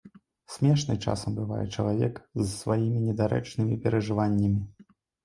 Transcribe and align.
Смешны 0.51 0.93
часам 1.09 1.35
бывае 1.39 1.65
чалавек 1.75 2.15
з 2.43 2.47
сваімі 2.61 2.99
недарэчнымі 3.09 3.79
перажываннямі. 3.85 4.65